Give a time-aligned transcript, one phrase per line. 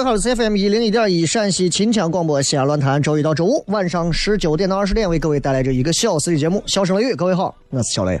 [0.00, 7.12] 位好，我是 FM 一零一点一陕西秦腔广播西安论坛，周一到周五晚上十九点到二十点为各位带来这一个小时的节目《笑声雷雨》。
[7.16, 8.18] 各位好，我是小雷。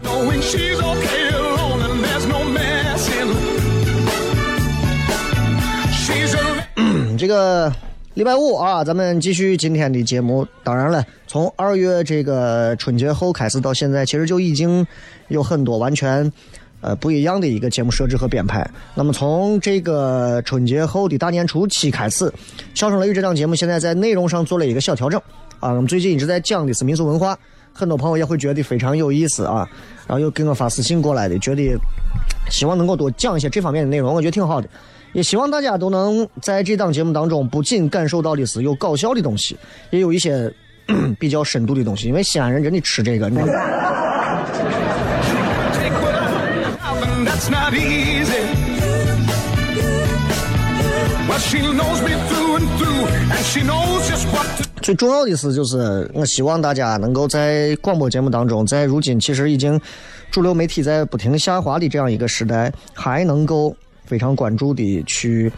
[7.16, 7.72] 这个
[8.12, 10.46] 礼拜五啊，咱们继续今天的节目。
[10.62, 14.86] 当然了，从二月这个春节后开始到现在，其实就已经
[15.28, 16.30] 有很多完全
[16.80, 18.68] 呃不一样的一个节目设置和编排。
[18.94, 22.24] 那么从这个春节后的大年初七开始，
[22.74, 25.20] 《笑声雷雨》这档节目现在在内容上做了一个小调整
[25.60, 25.70] 啊。
[25.70, 27.38] 我们最近一直在讲的是民俗文化，
[27.72, 29.68] 很多朋友也会觉得非常有意思啊，
[30.06, 31.76] 然后又给我发私信过来的，觉得
[32.50, 34.68] 希望能够多讲一些这方面的内容，我觉得挺好的。
[35.12, 39.56] 也希望大家都能在这档节目当中，不仅感受到的是有搞笑的东西，
[39.90, 40.48] 也有一些
[41.18, 42.06] 比较深度的东西。
[42.06, 43.99] 因为西安人真的吃这个，你知道吗？
[47.70, 48.42] Not easy.
[51.28, 59.80] Well, she knows me through and through, and she knows just what to 最重要的是，就是我希望大家能够在广播节目当中，在如今其实已经
[60.30, 65.52] 主流媒体在不停下滑的这样一个时代，还能够非常关注的去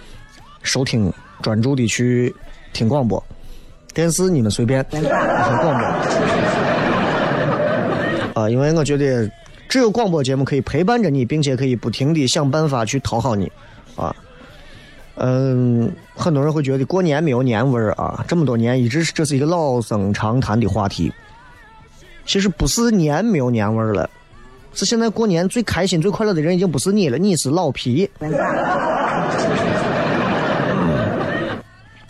[0.62, 2.34] 收听、专注的去
[2.72, 3.22] 听广播。
[3.95, 5.87] 电视你们随便，听 广播。
[8.43, 9.31] 啊，因为我觉得
[9.72, 13.50] 只有广播节目可以陪伴着你，并且可以不停的想办法去讨好你，
[13.97, 14.15] 啊。
[15.15, 21.10] 嗯，很多人会觉得过年没有年味儿啊，这么多年一直是这是一个老生常谈的话题。
[22.27, 24.10] 其实不是年没有年味儿了，
[24.75, 28.10] 是现在过年最开心、最快乐的人已经不是你了，你是老皮，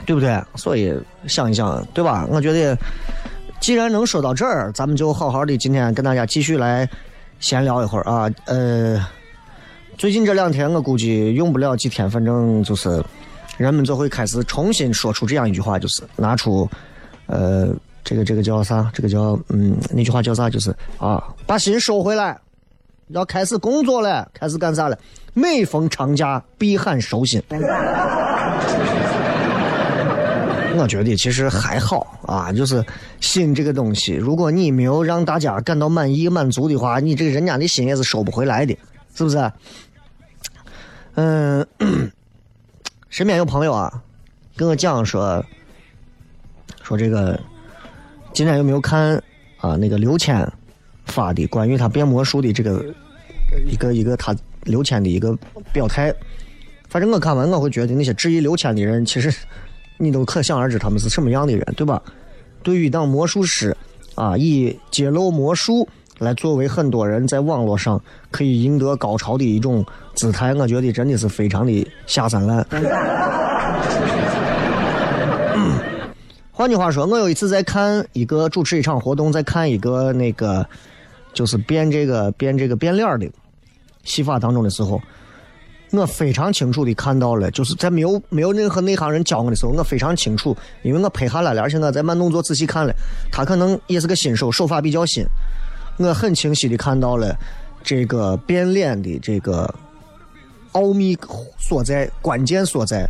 [0.05, 0.43] 对不对？
[0.57, 0.93] 所以
[1.29, 2.27] 想一想，对吧？
[2.29, 2.77] 我觉得
[3.61, 6.89] 既然能说到这儿，咱们就好好的今天跟大家继续来
[7.43, 8.31] 闲聊一会儿啊。
[8.47, 9.05] 呃，
[9.99, 13.05] 最近这两天我估计用不了几天，反正就是
[13.59, 16.67] 人们就会开始重新说出这样一句话，就是拿出
[17.27, 17.69] 呃
[18.03, 18.91] 这个这个叫啥？
[18.95, 20.49] 这个叫嗯那句话叫啥？
[20.49, 22.41] 就是啊把心收回来，
[23.09, 24.97] 要开始工作了，开始干啥了？
[25.35, 27.43] 每逢长假必喊收心。
[30.77, 32.85] 我觉得其实还好啊，就是
[33.21, 38.77] 心这个东西，如果你没有让大家感到满意满足的话，你这个人家的心也是收不回来的，
[39.15, 39.53] 是不是？
[41.15, 41.67] 嗯，
[43.11, 44.03] 身边有朋友啊，
[44.57, 45.45] 跟我讲说，
[46.83, 47.39] 说这个
[48.33, 49.23] 今天有没有看
[49.59, 50.51] 啊那个刘谦
[51.05, 52.83] 发的关于他变魔术的这个
[53.67, 54.35] 一个一个他
[54.65, 55.37] 刘谦的一个
[55.73, 56.15] 表态？
[56.89, 59.35] 反正我看完我会觉得那些质疑刘谦的人，其实
[60.03, 62.03] 你都可想而知他们是什么样的人，对吧？
[62.65, 63.77] 对于一档魔术师
[64.17, 65.89] 啊，以揭露魔术
[66.19, 72.67] 来作为很多人在网络上可以赢得高潮的一种姿态，我觉得真的是非常的下三滥。
[76.51, 80.67] 换句话说，我有一次在看一个主持一场活动，在看一个那个
[81.33, 83.31] 就是变这个变这个变脸的
[84.03, 85.01] 戏法当中的时候，
[85.93, 92.95] 我非常清楚的看到了，就是在没有没有任何内行人教我的时候，我非常清楚，因为我拍下来了，而且我在慢动作仔细看了，
[93.31, 95.23] 他可能也是个新手，手法比较新，
[95.99, 97.37] 我很清晰的看到了
[97.83, 99.69] 这个变脸的这个
[100.73, 101.15] 奥秘
[101.59, 103.07] 所在、关键所在，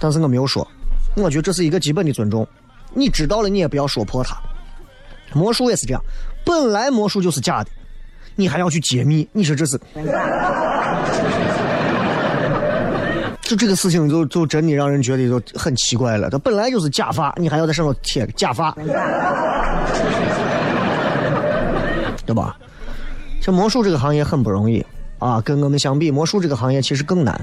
[0.00, 0.66] 但是我没有说，
[1.14, 2.44] 我觉得这是一个基本的尊重。
[2.92, 4.36] 你知道了，你也不要说破它。
[5.32, 6.02] 魔术也是这样，
[6.44, 7.70] 本来魔术就是假的，
[8.34, 9.78] 你还要去揭秘，你说这是？
[13.46, 16.28] 就这个事情，就就真的让人觉得就很奇怪了。
[16.28, 18.72] 它本来就是假发，你还要在上头贴假发，
[22.26, 22.56] 对吧？
[23.40, 24.84] 这魔术这个行业很不容易
[25.20, 27.40] 啊，跟我们相比，魔术这个行业其实更难。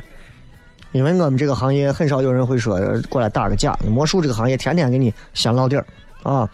[0.91, 2.77] 因为我们这个行业很少有人会说
[3.09, 5.85] 过来打个假，魔术这个行业天天给你掀老底儿
[6.21, 6.47] 啊。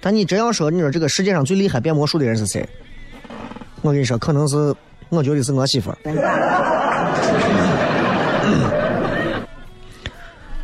[0.00, 2.66] 但你真要说，你说这个世界上最厉害变魔术的人是谁？
[3.82, 4.74] 我跟你说，可能是
[5.10, 5.94] 我觉得是我媳妇。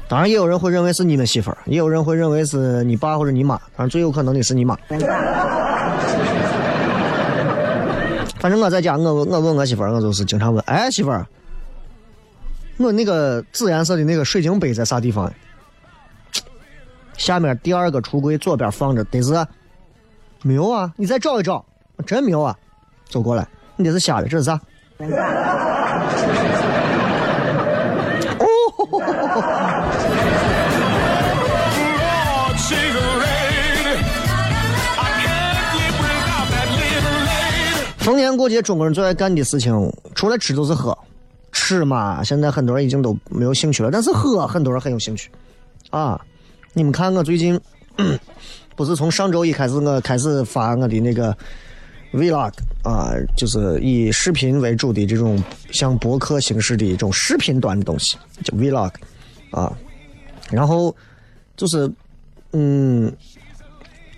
[0.08, 4.76] 当然，也有人会认为是你的媳妇儿，也有人会认为是你爸或者你妈，当然最有可能的是你妈。
[8.38, 11.26] 反正我在家，我我问我媳妇儿，我就是经常问，哎，媳妇儿。
[12.76, 15.32] 我那个紫颜色的那个水晶杯在啥地方？
[17.16, 19.32] 下面第二个橱柜左边放着，得是
[20.42, 20.92] 没有啊？
[20.96, 21.64] 你再找一找，
[22.06, 22.54] 真没有啊！
[23.08, 24.60] 走过来，你这是瞎的，这是啥？
[38.06, 40.96] 逢年过节，中国人最爱干的事情，除了吃就是喝。
[41.50, 45.28] 吃嘛，现在很多人已经都没有兴趣了，但是喝很多人很有兴趣，
[45.90, 46.24] 啊！
[46.72, 47.60] 你们看我最近，
[48.76, 51.36] 不是从上周一开始，我开始发我的那个
[52.12, 52.52] vlog
[52.84, 55.42] 啊，就是以视频为主的这种
[55.72, 58.92] 像博客形式的一种视频端的东西，叫 vlog
[59.50, 59.76] 啊。
[60.48, 60.94] 然后
[61.56, 61.90] 就是
[62.52, 63.12] 嗯，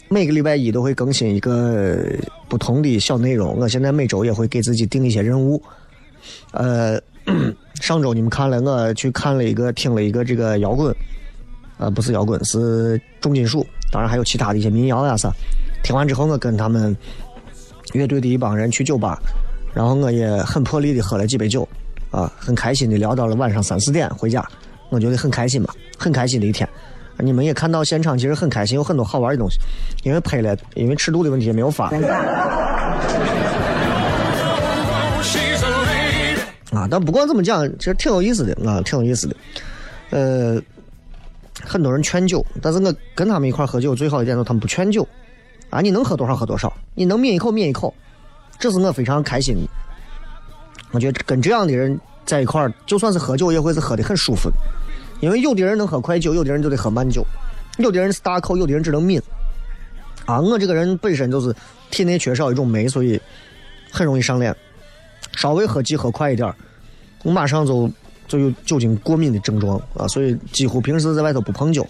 [0.09, 1.99] 每个礼拜一都会更新一个
[2.49, 3.57] 不同的小内容。
[3.59, 5.63] 我现在每周也会给自己定一些任务，
[6.53, 7.01] 呃。
[7.83, 10.97] 上周你们看了，我去看了一个，听了一个这个摇滚，
[11.77, 15.31] 呃，不是摇滚，是重金属，当然还有其他的一些民谣呀啥。
[15.85, 16.97] 听完之后，我跟他们
[17.93, 19.21] 乐队的一帮人去酒吧，
[19.75, 21.69] 然后我也很破例的喝了几杯酒，
[22.11, 24.43] 啊，很开心的聊到了晚上三四点回家，
[24.89, 26.67] 我觉得很开心吧，很开心的一天。
[27.19, 29.59] 你们也看到现场其实很开心，有很多好玩的东西，
[30.05, 31.91] 因为拍了，因为尺度的问题也没有发。
[36.71, 39.37] 啊，但不管怎么讲，其实挺有意思的啊，挺有意思的。
[40.11, 40.63] 呃，
[41.63, 45.07] 很多人劝酒，但是我跟他们一块喝酒，最好的一点就是他们不劝酒。
[45.71, 47.93] 啊，你能喝多少喝多少，你能抿一口抿一口，
[48.59, 49.63] 这是我非常开心的。
[50.93, 54.57] 我觉得跟这样的人在一块，就算是喝酒也会是喝的很舒服的。
[55.21, 57.25] 因为有的人能喝快酒，有的人就得喝慢酒，
[57.79, 59.21] 有的人是大口，有的人只能抿。
[60.27, 61.55] 啊，我这个人本身就是
[61.91, 63.21] 体内缺少一种酶，所以
[63.91, 64.55] 很容易上脸。
[65.37, 66.53] 稍微喝急喝快一点
[67.23, 67.91] 我马上就
[68.27, 71.87] 就有酒精过敏的症状啊，所以几乎平时在外头不碰酒。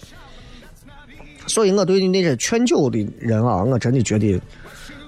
[1.47, 4.39] 所以我对那些劝酒的人啊，我真的觉得，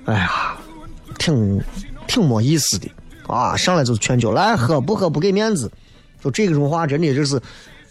[0.06, 0.58] 哎呀，
[1.20, 1.62] 挺
[2.08, 2.90] 挺没意思的
[3.28, 3.56] 啊！
[3.56, 5.72] 上来就是劝酒，来喝不喝不给面子，
[6.20, 7.40] 就这种话真的就是，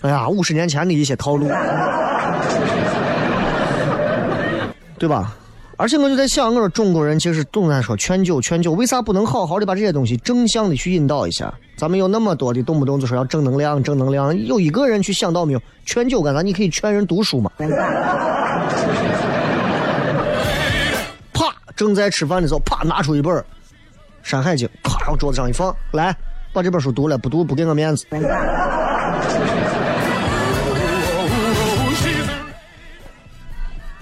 [0.02, 1.46] 哎呀，五十年前的一些套路，
[4.98, 5.36] 对吧？
[5.76, 11.52] 而且我就在想，我说中国人其实总在说劝酒劝酒，为啥不能好好的把这些东西正向的去引导一下？
[11.76, 15.62] 咱们有那么多的动不动就说要正能量正能量，有一个人去想到没有？
[15.86, 16.42] 劝酒干啥？
[16.42, 17.50] 你可以劝人读书嘛。
[21.32, 21.46] 啪！
[21.74, 23.34] 正在吃饭的时候，啪拿出一本
[24.22, 26.14] 《山海经》，啪往桌子上一放，来
[26.52, 28.06] 把这本书读了，不读不给我面子。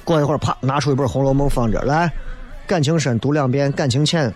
[0.08, 2.10] 过一会儿，啪，拿出一本《红楼梦》放着，来，
[2.66, 4.32] 感情深读两遍，感情浅，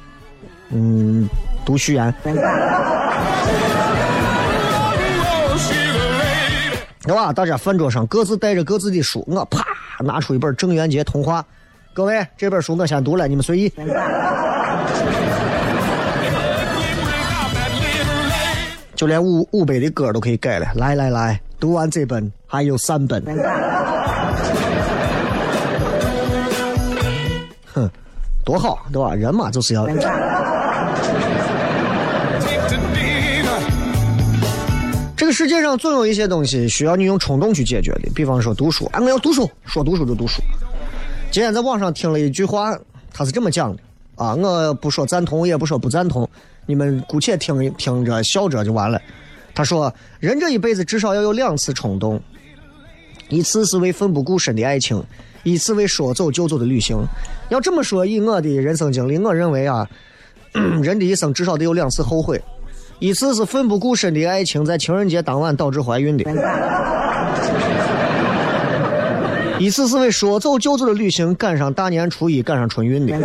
[0.69, 1.27] 嗯，
[1.65, 2.15] 读序言。
[7.05, 7.33] 对吧？
[7.33, 9.65] 大家饭桌上各自带着各自的书，我啪
[10.01, 11.41] 拿出一本《郑渊洁童话》，
[11.95, 13.73] 各位，这本书我先读了，你们随意。
[18.95, 23.25] 就连五五百的歌都可以改了，来来来，读完这本还有三本。
[28.45, 29.15] 多好，对吧？
[29.15, 29.87] 人嘛就是要。
[35.17, 40.43] 这个世界上总有一些东西需要你用冲动去解决的，比方说读书，啊，我要读书，说读书就读书。
[41.31, 42.77] 今天在网上听了一句话，
[43.13, 43.83] 他是这么讲的
[44.17, 46.29] 啊，我不说赞同，也不说不赞同，
[46.67, 49.01] 你们姑且听听着笑着就完了。
[49.55, 52.21] 他说，人这一辈子至少要有两次冲动，
[53.29, 55.01] 一次是为奋不顾身的爱情，
[55.43, 56.97] 一次为说走就走的旅行。
[57.49, 59.89] 要这么说，以我的人生经历，我认为啊，
[60.83, 62.43] 人的一生至少得有两次后悔。
[62.99, 66.25] 一次是奋不顾身的爱情在情人节当晚导致怀孕的，
[69.59, 73.19] 一次是为说走就走的旅行赶上大年初一赶上春运的。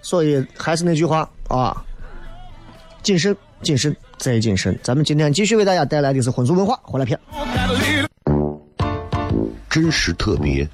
[0.00, 1.76] 所以还是那句话啊，
[3.02, 4.78] 谨慎，谨慎，再谨慎。
[4.82, 7.20] 咱们今天继续为大家带来的是婚俗文化回来片。
[9.74, 10.68] 真实特别，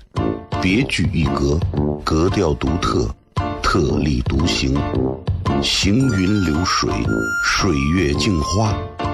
[0.61, 1.59] 别具一格，
[2.05, 3.09] 格调独特，
[3.63, 4.79] 特立独行，
[5.63, 6.93] 行云流水，
[7.43, 8.77] 水月镜花，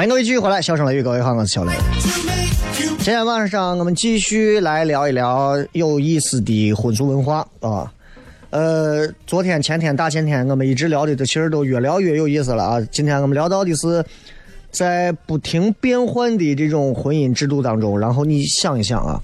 [0.00, 1.74] 欢迎各位继续回来，笑声雷雨，各位好，我是小雷。
[2.72, 7.92] 今天晚上我们继续来聊一聊有意思的婚俗文化啊。
[8.48, 12.80] 呃，昨天、前天、大前天，我们一直聊的，都其实都越聊越有意思了啊。
[12.90, 14.02] 今天我们聊到的是，
[14.70, 19.20] 在不停变换的这种婚姻制度当中，然后你想一想啊，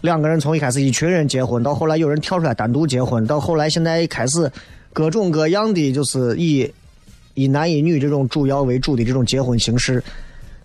[0.00, 4.50] 两个人从一开始一群人结婚，到后来有人跳出来单独结婚，到后来现在开始
[4.92, 6.68] 各种各样的就是以
[7.38, 10.02] 以男一女这种主要为主的这种结婚形式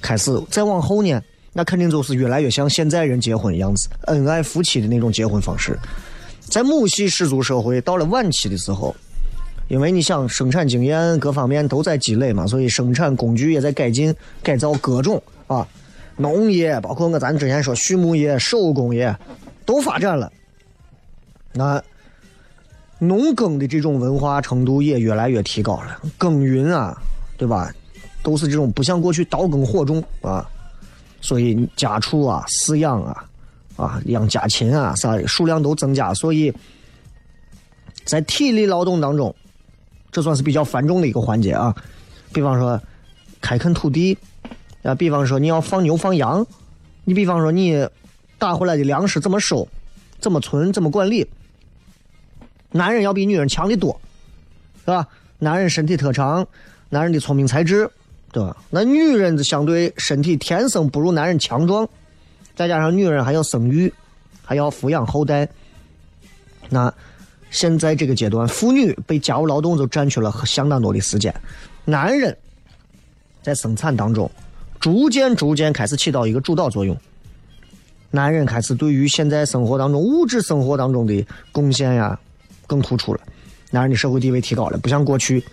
[0.02, 1.22] 开始，再往后呢，
[1.54, 5.78] 那肯定就是越来越像现在人结婚样子，恩爱夫妻的那种结婚方式。
[6.40, 8.96] 在母系氏族社会到了晚期的时候，
[9.68, 14.12] 因为你想生产经验各方面都在积累嘛，所以生产工具也在改进
[14.42, 15.68] 改造各种啊，
[16.18, 19.16] 农业包括我咱之前说畜牧业、手工业
[19.64, 20.32] 都发展了。
[21.54, 21.80] 那
[23.08, 26.98] 农耕的这种文化程度也越来越提高了，耕耘啊，
[27.38, 27.72] 对吧？
[28.24, 30.50] 都是这种不像过去刀耕火种啊，
[31.20, 33.26] 所以家畜啊、饲养啊、
[33.76, 36.54] 啊养家禽啊啥的数量都增加，所以
[38.06, 39.36] 在体力劳动当中，
[40.10, 41.76] 这算是比较繁重的一个环节啊。
[42.32, 42.82] 比方说
[43.42, 44.18] 开垦土地
[44.84, 46.46] 啊，比方说你要放牛放羊，
[47.04, 47.86] 你比方说你
[48.38, 49.68] 打回来的粮食怎么收、
[50.20, 51.28] 怎么存、怎么管理。
[52.74, 53.98] 男人要比女人强的多，
[54.82, 55.08] 是吧？
[55.40, 56.46] 男人身体特长，
[56.90, 57.90] 男人的聪明才智，
[58.32, 58.58] 对吧？
[58.70, 61.88] 那女人的相对身体天生不如男人强壮，
[62.56, 63.94] 再加上女人还要生育，
[64.44, 65.48] 还要抚养后代。
[66.70, 66.92] 那
[67.52, 71.34] 现在这个阶段，妇女被家务劳动就占据了相当多的时间，
[71.86, 72.36] 男人
[73.44, 74.30] 在生产当中
[74.80, 76.98] 逐渐逐渐开始起到一个主导作用。
[78.10, 82.20] 男人开始对于现在生活当中物质生活当中的贡献呀
[82.74, 83.20] 更突出了，
[83.70, 85.44] 男人的社会地位提高了，不像过去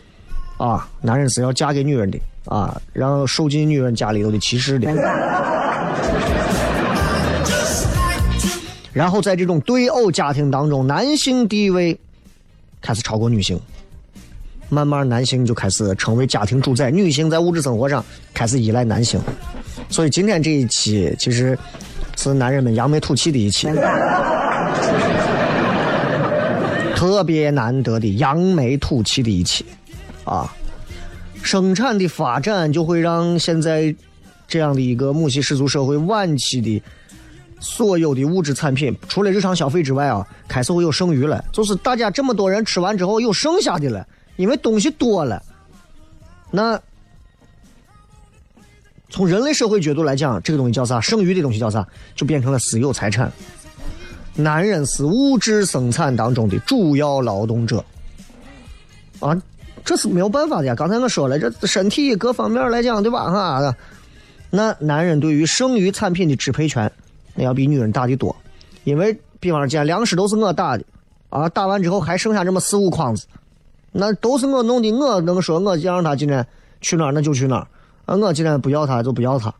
[0.56, 4.90] 啊，男人是要嫁给女人的啊，然后受尽女人家里头的歧视的。
[8.94, 11.94] 然后在这种对偶家庭当中，男性地位
[12.80, 13.60] 开始超过女性，
[14.70, 19.20] 慢慢男性就开始成为家庭主宰，女性在物质生活上开始依赖男性。
[19.90, 21.58] 所以今天这一期其实
[22.16, 23.68] 是男人们扬眉吐气的一期，
[27.00, 29.64] 特别难得的扬眉吐气的一期
[30.22, 30.54] 啊！
[31.42, 33.96] 生产的发展就会让现在
[34.46, 36.82] 这样的一个母系氏族社会晚期的。
[37.58, 41.42] 所有的物质产品，除了日常消费之外啊，开始会有剩余了。
[41.50, 45.42] 就是大家这么多人吃完之后有剩下的了，因为东西多了。
[46.50, 46.78] 那
[49.08, 51.00] 从人类社会角度来讲，这个东西叫啥？
[51.00, 51.86] 剩余的东西叫啥？
[52.14, 53.32] 就变成了私有财产。
[54.34, 57.84] 男人是物质生产当中的主要劳动者
[59.18, 59.36] 啊，
[59.84, 60.74] 这是没有办法的呀。
[60.74, 63.30] 刚才我说了，这身体各方面来讲，对吧？
[63.30, 63.74] 哈，
[64.48, 66.90] 那男人对于剩余产品的支配权。
[67.34, 68.34] 那要比女人大的多，
[68.82, 70.84] 因为比方说，今天粮食都是我打的，
[71.28, 73.24] 啊，打完之后还剩下这么四五筐子，
[73.92, 76.44] 那都是我弄的，我能说我让他今天
[76.80, 77.66] 去哪儿那就去哪儿，
[78.06, 79.54] 啊，我今天不要他就不要他，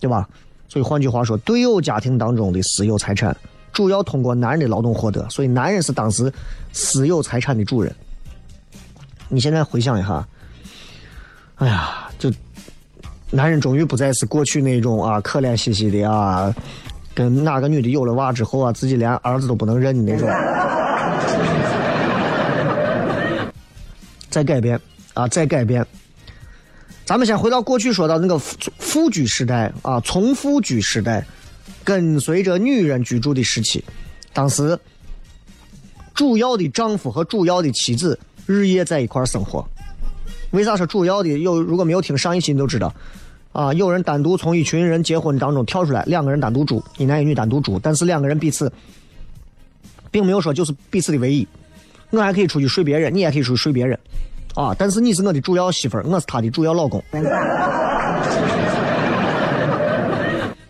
[0.00, 0.26] 对吧？
[0.74, 3.36] 所以换句话说，对偶家庭当中的私有财产，
[3.72, 6.32] 主要通过男人的劳动获得，所以男人是当时
[6.72, 7.94] 私有财产的主人。
[9.28, 10.26] 你现在回想一下，
[11.54, 12.28] 哎呀，就。
[13.30, 16.52] 男人终于不再是过去那种啊可怜兮兮的啊，
[17.14, 20.28] 跟哪个女的有了娃之后啊，自己连儿子都不能认的那种。
[24.28, 24.80] 在改变
[25.14, 25.86] 啊，在改变。
[27.04, 31.24] 咱们先回到过去，说到那个富富居时代啊，从富居时代，
[31.84, 33.84] 跟随着女人居住的时期，
[34.32, 34.78] 当时
[36.14, 39.66] 主要的丈夫和主要的妻子日夜在一块生活。
[40.52, 41.28] 为啥说主要的？
[41.40, 42.94] 有如果没有听上一期，你都知道。
[43.52, 48.72] 啊，有人单独从一群人结婚当中跳出来，两个人单独住，一男一女单独住，但是两个人彼此，
[50.10, 51.46] 并没有说就是彼此的唯一。
[52.10, 53.98] 我还可以出去睡别人，你也可以出去睡别人，
[54.54, 57.02] 啊，但是你是我的主要媳妇儿，我是他的主要老公。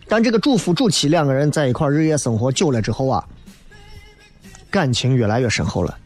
[0.09, 3.25] 但这个主夫主妻两个人在一块日夜生活久了之后啊，
[4.71, 5.99] 感情越来越深厚了。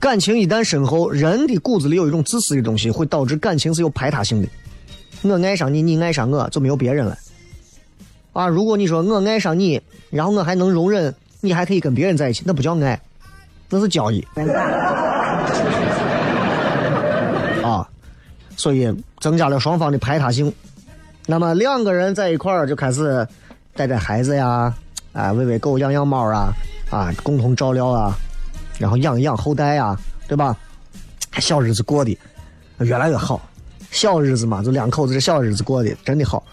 [0.00, 4.48] 感情一旦深厚，人的骨子里有一种自私的东西，会导致感情是有排他性的。
[5.22, 7.16] 我爱上你，你爱上我，就没有别人了。
[8.32, 9.80] 啊，如果你说我爱上你，
[10.10, 13.00] 然后我还能容忍你还可以跟别人在一起，那不叫爱，
[13.70, 14.22] 那是交易。
[17.62, 17.88] 啊，
[18.56, 20.52] 所以增加了双方的排他性。
[21.26, 23.26] 那么两个人在一块儿就开始
[23.74, 24.74] 带带孩子呀，
[25.12, 26.52] 啊，喂喂狗，养养猫啊，
[26.90, 28.14] 啊，共同照料啊，
[28.78, 30.56] 然后养一养后代呀，对吧？
[31.38, 32.16] 小日子过得
[32.78, 33.40] 越来越好。
[33.90, 36.44] 小日子嘛，就两口子这小日子过得真的好。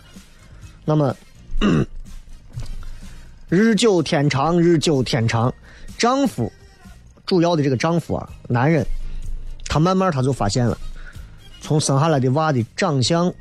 [0.85, 1.15] 那么，
[3.49, 5.53] 日久天长，日久天长，
[5.97, 6.51] 丈夫
[7.25, 8.85] 主要的这个丈夫啊，男人，
[9.65, 10.77] 他慢慢他就发现了，
[11.61, 13.31] 从生下来的娃的长相、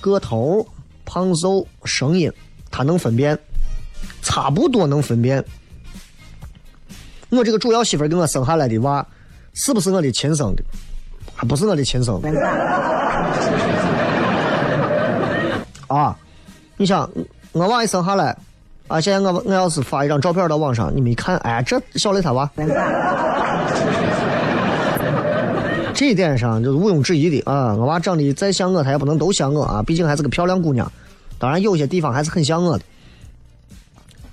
[0.00, 0.64] 个头、
[1.04, 2.30] 胖瘦、声音，
[2.70, 3.36] 他能分辨，
[4.22, 5.42] 差不多能分辨。
[7.30, 9.04] 我这个主要媳妇给我生下来的娃，
[9.54, 10.62] 是不是我的亲生的？
[11.34, 12.30] 还不是我的亲生的。
[15.88, 16.16] 啊，
[16.76, 17.10] 你想，
[17.52, 18.36] 我娃一生下来，
[18.88, 22.48] 啊，现在我我要是发一张照片到网上，你们一看，哎，这小雷他娃，
[26.02, 27.76] 这一点上就是毋庸置疑的啊。
[27.76, 30.90] 我娃长得再像我，他也不能都像我啊，毕竟还是个漂亮姑娘。
[31.38, 32.82] 当然，有些地方还是很像我的，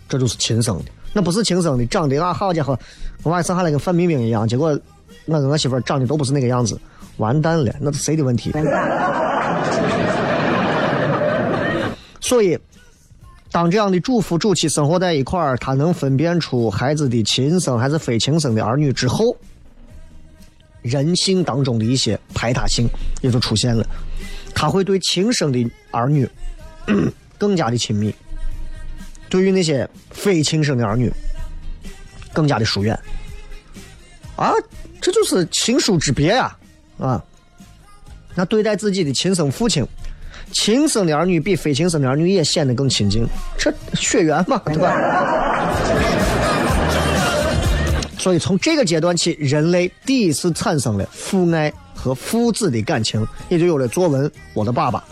[0.08, 0.86] 这就是亲生的。
[1.13, 2.75] 那不是亲生的，长得啊，好家伙，
[3.21, 4.69] 我娃生下来跟范冰冰一样，结果
[5.27, 6.75] 我跟我媳妇长得都不是那个样子。
[7.17, 8.51] 完蛋了，那是谁的问题？
[12.19, 12.58] 所以，
[13.51, 19.38] 当这样的主夫主妻生活在一块儿，他能分辨出孩子的亲生还是非亲生的儿女之后，
[20.81, 22.87] 人性当中的一些排他性
[23.21, 23.85] 也就出现了。
[24.53, 26.27] 他会对亲生的儿女
[27.37, 28.13] 更加的亲密，
[29.29, 31.11] 对于那些非亲生的儿女
[32.33, 32.97] 更加的疏远。
[34.35, 34.51] 啊，
[35.01, 36.55] 这就是亲疏之别呀！
[36.97, 37.23] 啊，
[38.35, 39.85] 那对待自己的亲生父亲，
[40.51, 43.25] 亲生的儿女比非亲生的儿女也显得更亲近，
[43.57, 44.95] 这血缘嘛，对吧？
[48.19, 55.03] 所以从这个阶段起，人类第一次产生了父爱和父子的感情，也就有了作文《我的爸爸》。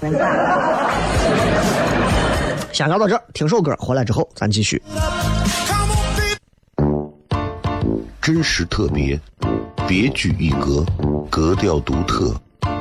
[2.73, 4.81] 先聊到这儿，听首歌，回来之后咱继续。
[8.21, 9.17] 真实特别，
[9.87, 10.85] 别具一格，
[11.29, 12.35] 格调独特，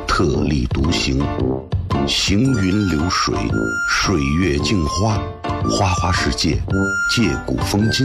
[0.09, 1.25] 特立独行，
[2.09, 3.33] 行云流水，
[3.89, 5.23] 水月镜花，
[5.71, 6.61] 花花世界，
[7.15, 8.05] 借古风今，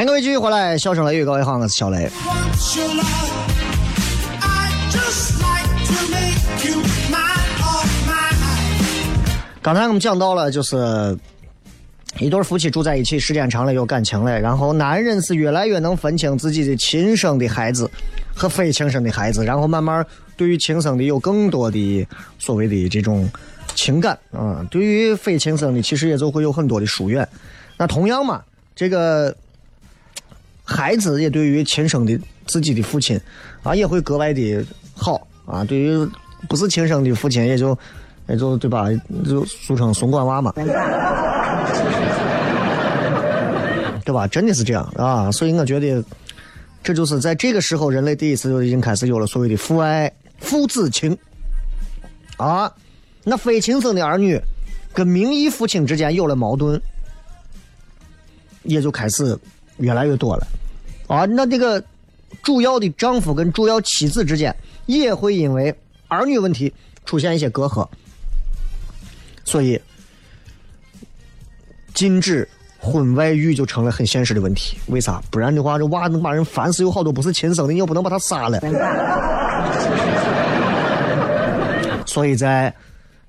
[0.00, 2.10] 欢迎各位继续回来，笑声雷雨，各位好，我是小雷。
[9.60, 11.14] 刚才我们讲到了，就是
[12.18, 17.90] 一对夫妻住在一起时间长了有感情了，然后男人是越来越能分清自己的亲生的孩子
[18.34, 20.02] 和非亲生的孩子，然后慢慢
[20.34, 22.08] 对于亲生的有更多的
[22.38, 23.30] 所谓的这种
[23.74, 27.28] 情感啊、对于非亲生的其实也就会有很多的疏远。
[27.76, 28.42] 那同样嘛，
[28.74, 29.36] 这个
[30.70, 33.20] 孩子也对于亲生的自己的父亲
[33.64, 36.08] 啊也会格外的好啊，对于
[36.48, 37.76] 不是亲生的父亲也就
[38.28, 38.86] 也就对吧，
[39.26, 40.52] 就俗称怂管娃嘛，
[44.04, 44.28] 对吧？
[44.28, 46.04] 真的是这样啊，所以我觉得
[46.84, 51.18] 这就是在这个时候，人类第一次就已经开始有了所谓的父爱、父子情
[52.36, 52.72] 啊。
[53.24, 54.40] 那非亲生的儿女
[54.94, 56.80] 跟名义父亲之间有了矛盾，
[58.62, 59.38] 也就开始
[59.76, 60.46] 越来越多了
[61.10, 61.24] 啊。
[61.26, 61.82] 那这个
[62.42, 64.54] 主要的丈夫跟主要妻子之间
[64.86, 65.74] 也会因为
[66.08, 66.72] 儿女问题
[67.04, 67.86] 出现一些隔阂，
[69.44, 69.80] 所以
[71.92, 74.78] 禁止婚外欲就成了很现实的问题。
[74.86, 75.20] 为啥？
[75.30, 76.82] 不然的话，这娃能把人烦死。
[76.82, 78.60] 有好多不是亲生的，你又不能把他杀了。
[82.06, 82.74] 所以在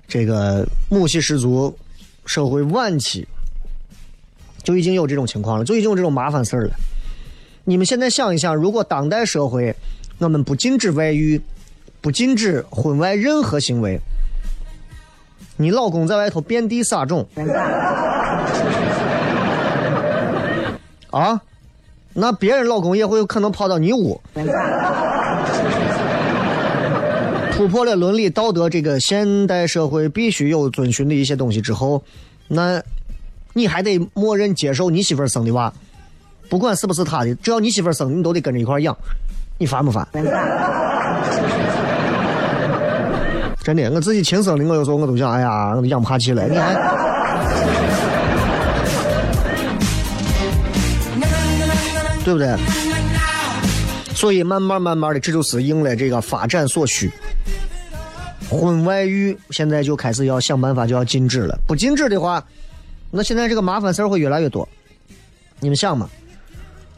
[0.08, 1.76] 这个母系氏族
[2.26, 3.26] 社会晚期，
[4.62, 6.72] 就已经有这种情况了，就已经有这种麻烦事儿了。
[7.64, 9.74] 你们现在想一想，如果当代社会
[10.18, 11.40] 我们不禁止外遇，
[12.00, 14.00] 不禁止婚外任何行为，
[15.56, 17.24] 你老公在外头遍地撒种，
[21.10, 21.40] 啊，
[22.12, 24.20] 那别人老公也会有可能跑到你屋，
[27.52, 32.02] 突破了伦理道德这个现代社会必须有遵循的一些东西之后，
[32.48, 32.82] 那
[33.52, 35.72] 你还得默认接受你媳妇生的娃，
[36.48, 38.96] 不管是不是他的，只要你媳妇生，你都得跟着一块养，
[39.58, 40.06] 你烦不烦？
[43.62, 46.74] 真的，我自己亲生的，我有时候我都想，哎呀，我都养不下去了，你还。
[52.24, 52.56] 对不对？
[54.14, 57.10] 所以慢慢慢慢的，这就是应了这个发展所需。
[58.48, 61.58] 婚外欲现在就开始要想办法，就要禁止了。
[61.66, 62.44] 不禁止的话，
[63.10, 64.68] 那现在这个麻烦事儿会越来越多。
[65.58, 66.08] 你们想嘛？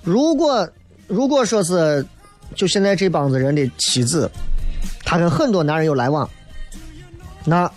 [0.05, 0.69] 如果
[1.09, 2.07] 如果说是，
[2.55, 4.31] 就现在这帮子人的妻子，
[5.05, 6.29] 她跟很多男人有来往，
[7.45, 7.71] 那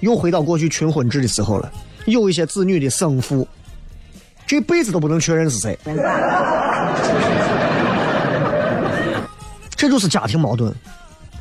[0.00, 1.72] 又回到过去群婚制的时候了。
[2.06, 3.46] 有一些子女的生父，
[4.46, 5.78] 这辈子都不能确认是谁。
[9.76, 10.74] 这就是家庭矛盾，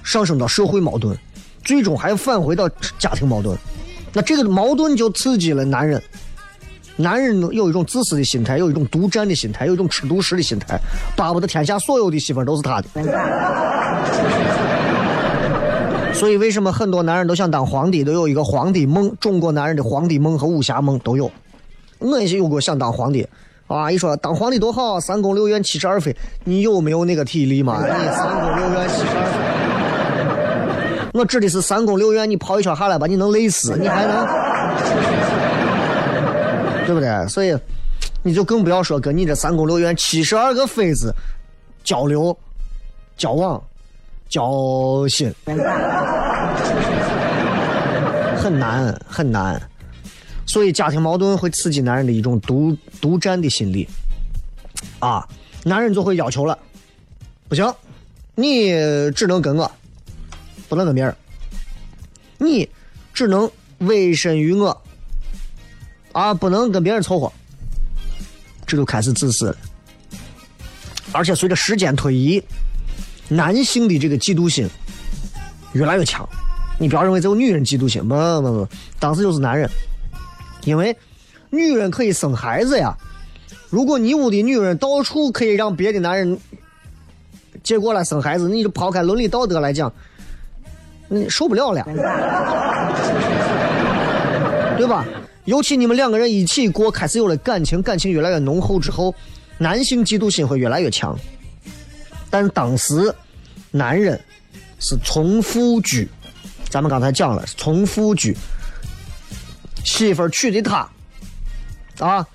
[0.04, 1.18] 上升到社会矛盾，
[1.64, 3.58] 最终还返回到家庭矛盾。
[4.14, 6.02] 那这个矛盾就刺激了男人，
[7.02, 10.78] 男人有一种自私的心态，有一种独占的心态，有一种吃独食的心态，
[11.16, 12.88] 巴不得天下所有的媳妇儿都是他的。
[16.14, 19.16] 所以，为什么很多男人都想当皇帝，都有一个皇帝梦？
[19.22, 21.32] 中国男人的皇帝梦和武侠梦都有。
[22.00, 23.26] 我也是有过想当皇帝
[23.68, 23.90] 啊！
[23.90, 27.82] 一说当皇帝多好，三宫六院七十二妃，你有没有那个体力嘛？
[27.82, 29.24] 你 三宫六院七十二
[31.14, 34.28] 妃，我指的是三宫六院，你跑一圈下来把你能累死，你还能，
[36.90, 37.28] 对不对？
[37.28, 37.56] 所以，
[38.24, 41.14] 你就更不要说跟你这三宫六院七十二个妃子
[41.84, 42.36] 交流、
[43.16, 43.62] 交往。
[44.28, 45.34] 交心
[48.36, 49.60] 很难很难，
[50.46, 53.88] 所以家庭矛盾会刺激男人的一种独独占的心理
[55.00, 55.28] 啊，
[55.64, 56.56] 男人就会要求了，
[57.48, 57.74] 不行，
[58.36, 58.70] 你
[59.16, 59.72] 只能跟我，
[60.68, 61.16] 不能跟别人，
[62.38, 62.70] 你
[63.12, 63.50] 只能
[63.80, 64.80] 委身于我
[66.12, 67.32] 啊，不能跟别人凑合，
[68.66, 69.56] 这就开始自私了，
[71.12, 72.44] 而且随着时间推移。
[73.32, 74.68] 男性的这个嫉妒心
[75.74, 76.28] 越来越强，
[76.80, 78.68] 你不要认为只有女人嫉妒心，不不不，
[79.00, 79.70] 当时就是男人，
[80.64, 80.98] 因为
[81.52, 82.98] 女人可以生孩子呀。
[83.70, 86.40] 如果你屋的女人到处可以让别的男人
[87.62, 89.94] 接过来生孩子，你就抛开伦理道德来讲，
[91.08, 91.84] 你受不了了，
[94.76, 95.06] 对吧？
[95.46, 99.14] 尤其你们两个人一起过，开始有了感情，感情越来越浓厚之后，
[99.58, 101.18] 男性嫉妒心会越来越强。
[102.30, 103.14] 但当时，
[103.72, 104.20] 男人
[104.80, 106.08] 是从夫居，
[106.70, 108.38] 咱们刚才讲了，从夫居，
[109.84, 110.88] 媳妇娶的他，
[112.06, 112.28] 啊，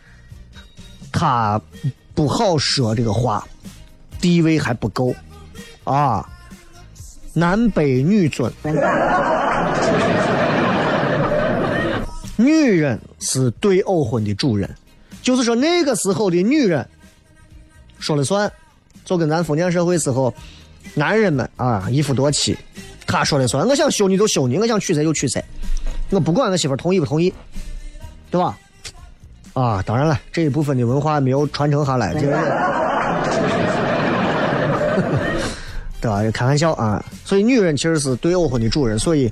[1.13, 1.61] 他
[2.15, 3.47] 不好说这个话，
[4.21, 5.15] 地位还不够，
[5.85, 6.29] 啊，
[7.33, 8.53] 男卑女尊，
[12.37, 14.69] 女人是对偶婚的主人，
[15.23, 16.87] 就是说那个时候的女人
[17.99, 18.51] 说了算。
[19.05, 20.33] 就跟咱封建社会时候，
[20.95, 22.57] 男人们啊一夫多妻，
[23.07, 25.45] 他说了算，我想休你就休你，我想娶谁就娶谁，
[26.09, 27.31] 我不管我媳妇同意不同意，
[28.31, 28.59] 对吧？
[29.53, 32.33] 啊，当然了，这一部分的文化没有传承下来，这个，
[36.01, 36.23] 对吧？
[36.33, 39.31] 开玩笑啊，所以女人其实是对偶婚的主人，所以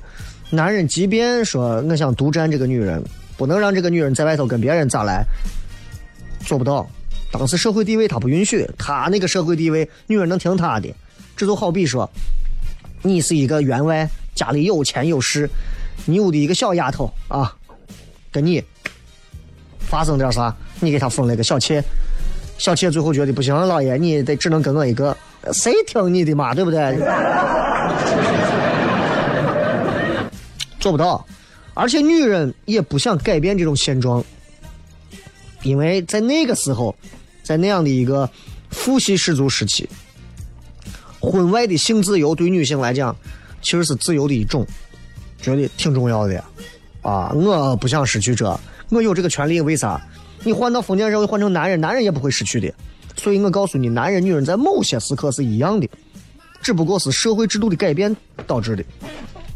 [0.53, 3.03] 男人即便说我想独占这个女人，
[3.35, 5.25] 不能让这个女人在外头跟别人咋来，
[6.45, 6.87] 做不到。
[7.31, 10.93] 当时社会地位他不允许，他那个社会地位，女人能听他的。
[11.35, 12.07] 这就好比说，
[13.01, 15.49] 你是一个员外，家里有钱有势，
[16.05, 17.51] 你屋的一个小丫头啊，
[18.31, 18.63] 跟你
[19.79, 21.83] 发生点啥，你给他封了个小妾，
[22.59, 25.17] 小妾最后觉得不行，老爷你得只能跟我一个，
[25.51, 26.95] 谁听你的嘛，对不对？
[30.83, 31.25] 做不到，
[31.73, 34.23] 而且女人也不想改变这种现状，
[35.63, 36.93] 因为在那个时候。
[37.45, 38.29] 在那样的一个
[38.69, 39.85] 父系氏族时期，
[41.19, 43.13] 婚外的性自由对女性来讲，
[43.61, 44.65] 其实是自由的一种，
[45.41, 46.41] 觉得挺重要的
[47.01, 47.33] 啊！
[47.33, 50.01] 我不想失去这，我有这个权利，为啥？
[50.45, 52.73] 你换到封建社会，换成男人，男人也不会失去的。
[53.17, 55.89] 所以我告诉你，男人、女人在某些时刻是一样的，
[56.61, 58.15] 只不过是社会制度的改变
[58.47, 58.85] 导致的。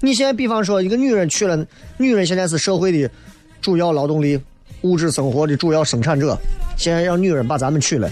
[0.01, 1.65] 你现在比方说，一个女人娶了，
[1.97, 3.09] 女人现在是社会的
[3.61, 4.39] 主要劳动力。
[4.83, 6.37] 物质生活的主要生产者，
[6.77, 8.07] 现在让女人把咱们娶了，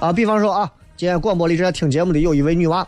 [0.00, 2.84] 啊，比方说啊，今天广播里正在听节目的有一位女娃，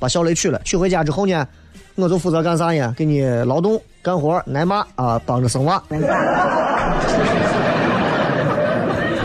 [0.00, 1.46] 把小雷娶了，娶回家之后呢，
[1.94, 2.92] 我就负责干啥呢？
[2.96, 5.80] 给你劳动干活奶妈啊，帮着生娃。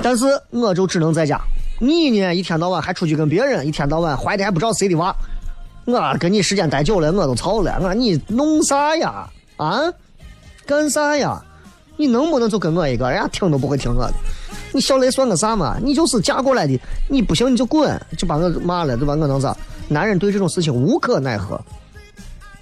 [0.04, 1.42] 但是我就只能在家，
[1.80, 5.14] 你呢一天到晚还出去跟别人，一天到晚怀的还不知道谁的娃，
[5.92, 9.30] 我跟你时间待久了，我都操了，我你弄啥呀？
[9.58, 9.82] 啊，
[10.66, 11.44] 干啥呀？
[11.98, 13.10] 你能不能就跟我一个？
[13.12, 14.14] 人家听都不会听我的。
[14.72, 15.78] 你小雷算个啥嘛？
[15.82, 19.16] 你就是嫁过来的，你不行你就滚，就把我骂了，对吧？
[19.16, 19.56] 我能咋？
[19.88, 21.60] 男人对这种事情无可奈何。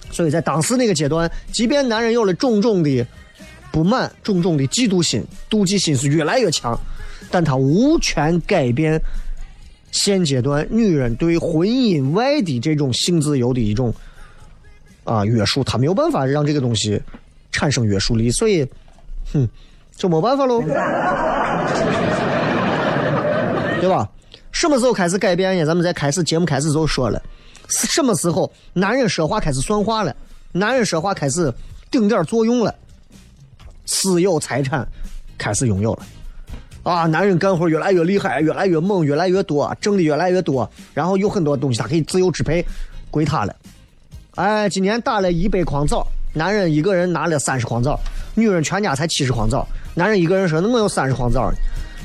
[0.10, 3.06] 所以在当时那个阶段，即便男人有了种种的
[3.72, 6.76] 不满、种种的嫉妒心、妒忌心是越来越强，
[7.30, 9.00] 但他无权改变
[9.92, 13.94] 现阶段女人对婚姻外的这种性自由的一种
[15.04, 17.02] 啊约束，她没有办法让这个东西
[17.52, 18.68] 产生约束力，所以。
[19.34, 19.46] 哼，
[19.98, 20.62] 就没办法喽，
[23.82, 24.10] 对吧？
[24.54, 25.66] 什么时候开始改变呀？
[25.66, 27.22] 咱们在开始节目开始就说了，
[27.68, 30.16] 什么时候男人说话开始算话了？
[30.54, 31.54] 男人说话开始
[31.92, 32.74] 顶点作用了，
[33.86, 34.88] 私有财产
[35.38, 36.06] 开始拥有了，
[36.88, 42.66] 啊，男人干活越来越厉害，越来越猛，越来越多，挣的越来越多，然后有很多东西他可以自由支配，
[43.12, 43.54] 归他了。
[44.36, 48.00] 哎，今年打了一百筐枣，男人一个人拿了三十筐枣，
[48.36, 49.68] 女人全家才七十筐枣。
[49.96, 51.52] 男人一个人说：“那我有三十筐枣，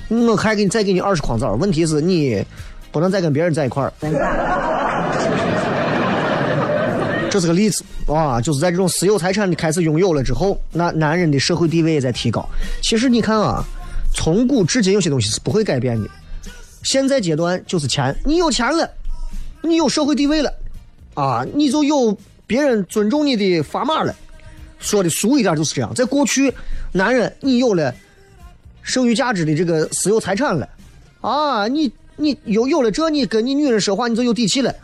[0.09, 2.45] 我还给你再给你二十筐枣。”问题是你
[2.91, 3.93] 不能再跟别人在一块儿。
[7.31, 12.45] 这是个例子啊，就是在这种私有财产的开始拥有了之后，那男人的社会地位也在提高。
[12.83, 13.65] 其实你看啊，
[14.13, 16.09] 从古至今有些东西是不会改变的。
[16.83, 18.91] 现在阶段就是钱，你有钱了，
[19.63, 20.53] 你有社会地位了。
[21.15, 24.15] 啊，你就有别人尊重你的砝码了。
[24.79, 25.95] 说的俗一点就是这样。
[25.95, 26.53] 在过去，
[26.91, 27.95] 男人你有了
[28.83, 30.69] 剩余价值的这个私有财产了，
[31.21, 34.75] 啊，你你有有了这，你跟你女人说话你就有底气了，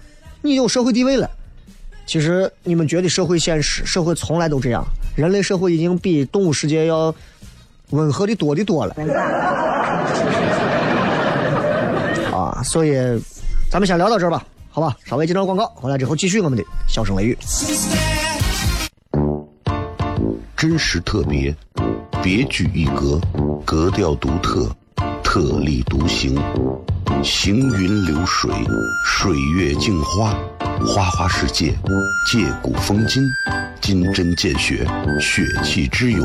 [0.40, 1.28] 你有社会地位了。
[2.06, 4.86] 其实你们觉得社会现实，社会从来都这样。
[5.16, 7.12] 人类社会已经比动物世界要
[7.90, 8.94] 温和的多的多了。
[12.32, 12.94] 啊，所以
[13.70, 14.44] 咱们先聊到这儿吧。
[14.70, 17.36] 好吧，稍微接段广告，回来之后继续我们的笑声雷雨。
[20.56, 21.54] 真实特别，
[22.22, 23.20] 别具一格，
[23.64, 24.70] 格调独特，
[25.24, 26.40] 特立独行，
[27.24, 28.52] 行云流水，
[29.04, 30.36] 水月镜花，
[30.86, 31.72] 花花世界，
[32.30, 33.22] 借古风今，
[33.80, 34.86] 金针见血，
[35.20, 36.24] 血气之勇。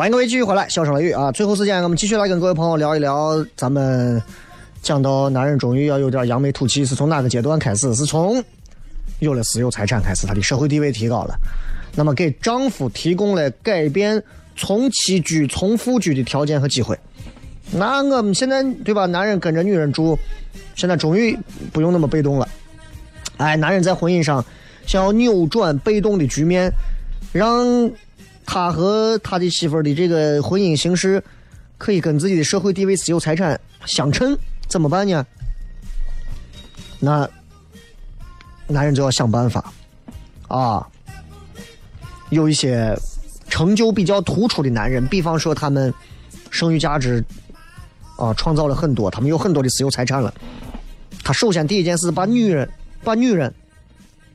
[0.00, 1.30] 欢迎各位继续回来，笑声雷雨啊！
[1.30, 4.22] 最后时间，我们继续来跟各位朋友聊一聊，咱们
[4.80, 7.94] 讲到男人终于要有点扬眉吐气，是从哪个阶段开始？
[7.94, 8.42] 是从
[9.18, 11.38] 有了私有财产开始，他的社会地位提高了，
[11.94, 14.22] 那么给丈夫提供了改变
[14.56, 16.98] 从妻居从夫居的条件和机会。
[17.70, 19.04] 那我们现在对吧？
[19.04, 20.18] 男人跟着女人住，
[20.76, 21.38] 现在终于
[21.74, 22.48] 不用那么被动了。
[23.36, 24.42] 哎，男人在婚姻上
[24.86, 26.72] 想要扭转被动的局面，
[27.34, 27.90] 让。
[28.44, 31.22] 他和他的媳妇儿的这个婚姻形式，
[31.78, 34.36] 可以跟自己的社会地位、私有财产相称，
[34.68, 35.24] 怎么办呢？
[36.98, 37.28] 那
[38.66, 39.72] 男人就要想办法
[40.48, 40.86] 啊！
[42.28, 42.96] 有一些
[43.48, 45.92] 成就比较突出的男人，比方说他们
[46.50, 47.24] 剩余价值
[48.16, 50.32] 啊创造了很多，他们有很多的私有财产了。
[51.24, 52.68] 他首先第一件事，把女人
[53.02, 53.52] 把女人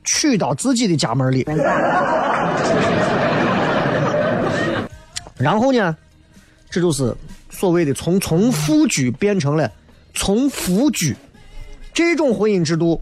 [0.04, 1.44] 娶到自己的家门里。
[5.38, 5.96] 然后呢，
[6.70, 7.14] 这就是
[7.50, 9.70] 所谓的从从夫居变成了
[10.14, 11.14] 从夫居，
[11.92, 13.00] 这种婚姻制度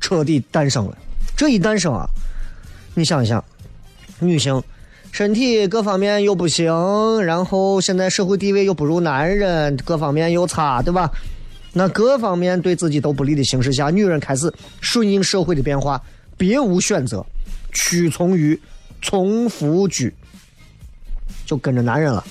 [0.00, 0.98] 彻底诞生了。
[1.36, 2.06] 这一诞生啊，
[2.94, 3.42] 你想一想，
[4.18, 4.62] 女性
[5.10, 11.10] 身体各方面又不行，然后现在社会地位又不如男人，各方面又差，对吧？
[11.72, 16.00] 那各方面对自己都不利的形势下，女人开始顺应社会的变化，
[16.36, 17.24] 别无选择，
[17.72, 18.60] 屈从于
[19.00, 20.12] 从夫居。
[21.52, 22.24] 就跟着男人了，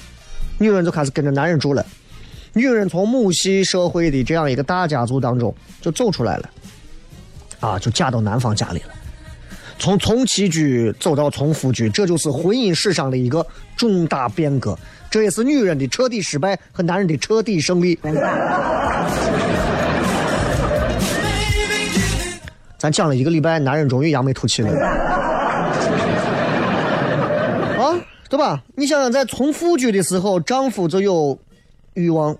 [0.57, 1.85] 女人就开始跟着男人住了。
[2.53, 6.49] 女人从母系社会的这样一个大家族当中就走出来了，
[7.59, 8.87] 啊，就嫁到男方家里了。
[9.77, 13.45] 从从妻居走到从夫居，这就是婚姻史上的一个
[13.77, 14.75] 重大变革，
[15.07, 17.99] 这也是女人的彻底失败和男人的彻底胜利。
[22.75, 24.71] 咱讲了一个礼拜，男人终于扬眉吐气了，
[28.31, 28.63] 对吧？
[28.77, 31.37] 你想想，在从夫居的时候，丈夫就有
[31.95, 32.33] 欲望，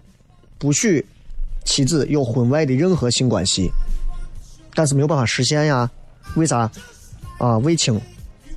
[0.58, 1.06] 不许
[1.66, 3.70] 妻子有婚外的任何性关系，
[4.74, 5.92] 但是没有办法实现呀？
[6.38, 6.72] 为啥？
[7.40, 8.00] 啊，为情，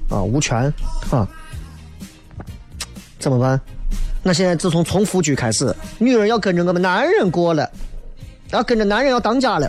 [0.09, 0.73] 啊，无权，
[1.11, 1.29] 啊，
[3.19, 3.61] 怎么办？
[4.23, 7.69] 那现在自从从夫居开始，女人要跟着我们男人过了，
[8.53, 9.69] 要跟着男人要当家了。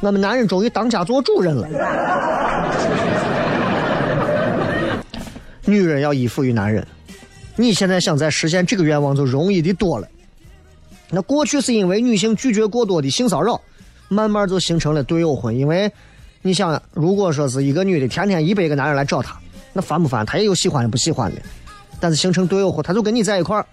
[0.00, 1.68] 我们男人终于当家做主人了。
[5.64, 6.84] 女人要依附于男人，
[7.56, 10.08] 你现在想再实现这个愿望就容易的多了。
[11.10, 13.60] 那过去是因为女性拒绝过多的性骚扰，
[14.08, 15.56] 慢慢就形成了对偶婚。
[15.56, 15.90] 因为
[16.42, 19.38] 你想，如果说是一个女的天天一百个男人来找她，
[19.72, 20.26] 那烦不烦？
[20.26, 21.40] 她也有喜欢的不喜欢的，
[22.00, 23.66] 但是形成对偶婚，她就跟你在一块儿，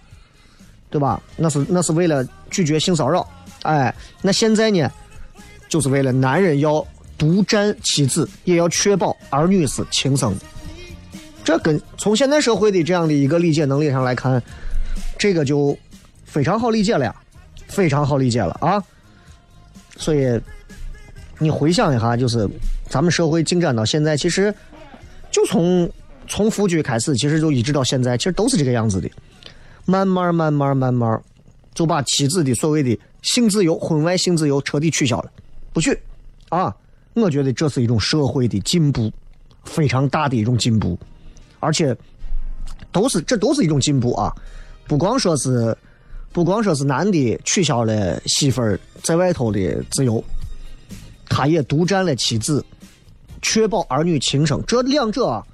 [0.90, 1.22] 对吧？
[1.36, 3.28] 那是那是为了拒绝性骚扰。
[3.64, 4.90] 哎，那现在呢？
[5.70, 6.86] 就是为了男人要
[7.18, 10.46] 独占妻子，也要确保儿女是亲生的。
[11.44, 14.42] 这跟从现在社会的这样的一个理解能力上来看，
[15.18, 15.78] 这个就
[16.24, 17.16] 非常好理解了呀，
[17.68, 18.84] 非常好理解了啊。
[19.98, 20.40] 所以
[21.40, 22.50] 你回想一下，就是
[22.88, 24.54] 咱们社会进展到现在，其实
[25.32, 25.90] 就从
[26.28, 29.10] 从夫居开始，其实就一直到现在，其实都是这个样子的。
[29.86, 31.22] 慢慢慢慢慢慢，
[31.74, 35.32] 就把妻子的所谓的性自由、婚外性自由彻底取消了。
[35.74, 36.00] 不去，
[36.50, 36.76] 啊！
[37.14, 39.12] 我觉得这是一种社会的进步，
[39.66, 40.98] 非常大的一种进步，
[41.62, 41.96] 而且
[42.92, 44.36] 都是这都是一种进步啊！
[44.86, 45.76] 不光说是，
[46.34, 50.22] 不光说是男的取消了媳妇儿在外头的自由，
[51.30, 52.66] 他也独占了妻子，
[53.42, 54.62] 确保儿女亲生。
[54.68, 55.48] 这两者，啊，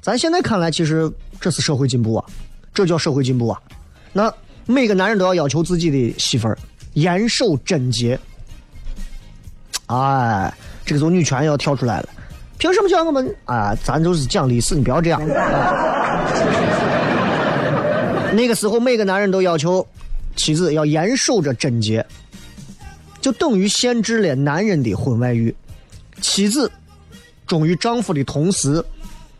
[0.00, 2.24] 咱现在看来，其实这是社会进步啊！
[2.72, 3.60] 这叫社会进步啊！
[4.12, 4.32] 那
[4.64, 6.56] 每个男人都要要求自己的媳妇儿
[6.94, 8.18] 严守贞洁。
[9.86, 10.54] 哎，
[10.86, 12.08] 这个时候女权要跳出来了，
[12.58, 13.74] 凭什么叫我们啊？
[13.84, 15.20] 咱就是讲历史，你不要这样。
[18.34, 19.86] 那个时候，每个男人都要求
[20.34, 22.04] 妻子要严守着贞洁，
[23.20, 25.54] 就等于限制了男人的婚外欲。
[26.20, 26.70] 妻子
[27.46, 28.82] 忠于丈夫的同时，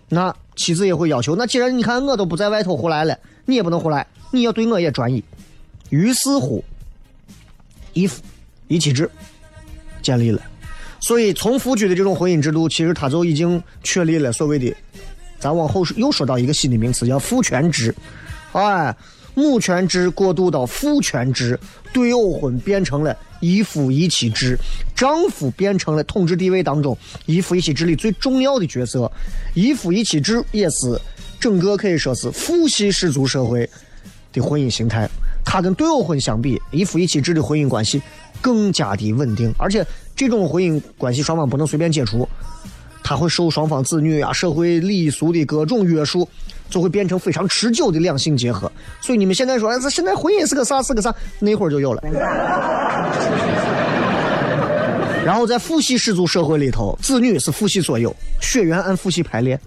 [0.09, 5.25] 那妻子也会要求：那既然你看我都不在外头胡来了，你也不能胡来，你要对我也专一。
[5.89, 6.63] 于是乎，
[7.95, 8.23] 一夫
[8.69, 9.11] 一妻制。
[10.03, 10.43] 建立了，
[11.05, 14.75] 所以从夫居的这种婚姻制度，其实它就已经确立了所谓的，
[15.39, 17.95] 咱往后又说到一个新的名词叫父权制，
[18.53, 18.97] 哎，
[19.35, 21.61] 母权制过渡到父权制，
[21.93, 24.57] 对偶婚变成了一夫一妻制，
[24.97, 26.97] 丈夫变成了统治地位当中
[27.27, 29.13] 一夫一妻制里最重要的角色，
[29.53, 30.99] 一夫一妻制也是
[31.39, 33.69] 整个可以说是父系氏族社会
[34.33, 35.07] 的婚姻形态，
[35.45, 38.01] 它跟对偶婚相比，一夫一妻制的婚姻关系。
[38.45, 39.83] 更加的稳定，而且
[40.15, 42.29] 这种婚姻关系双方不能随便解除，
[43.03, 46.29] 他会受双方子女啊、社会礼俗的各种约束，
[46.69, 48.71] 就会变成非常持久的两性结合。
[49.01, 50.83] 所以你们现在说，哎这现在婚姻是个啥？
[50.83, 51.15] 是个啥？
[51.39, 52.03] 那会儿就有了。
[55.25, 59.59] 然后在父系氏族社会里头，子女是父系所有，血缘按父系排列，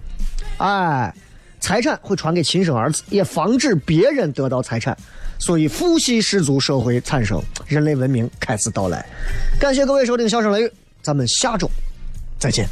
[0.58, 1.12] 哎，
[1.60, 4.96] 财产会传给亲生儿子也防止别人得到财产。
[5.38, 9.04] 所以父系氏族社会产生人类文明开始到来。
[9.60, 11.70] 感谢各位收听小声来雨咱们下周
[12.38, 12.68] 再见。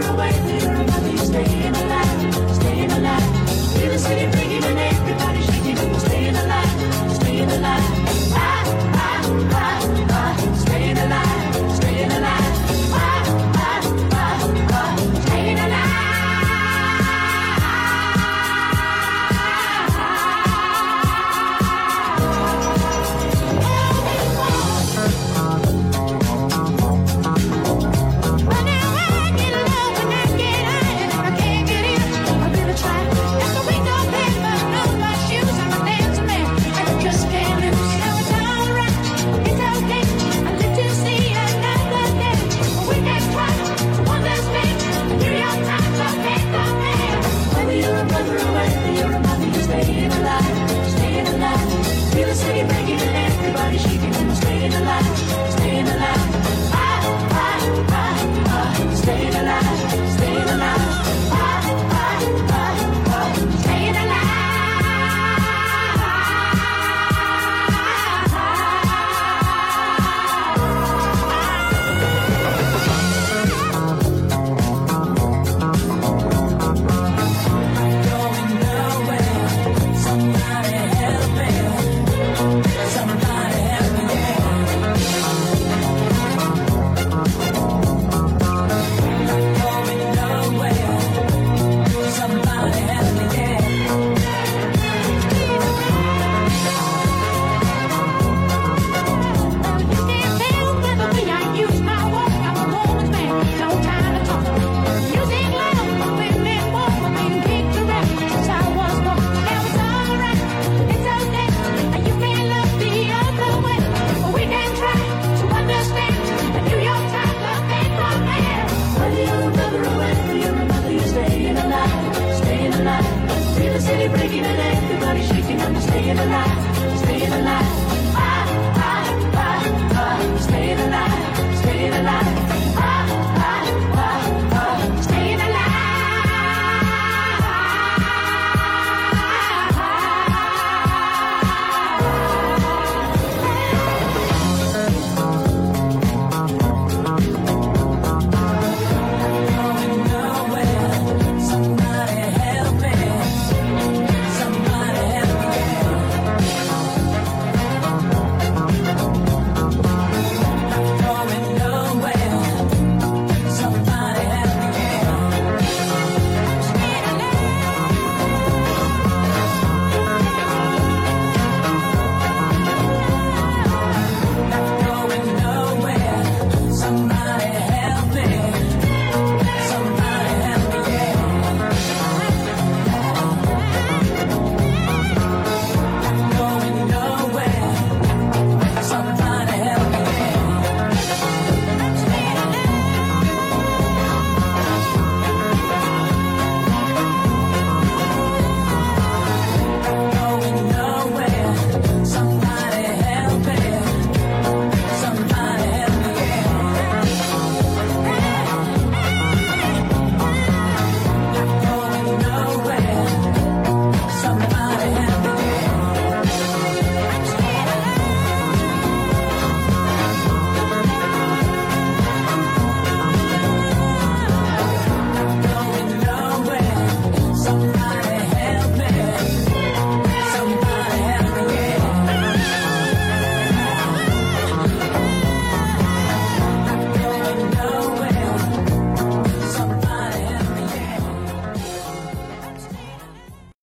[0.00, 0.43] through away.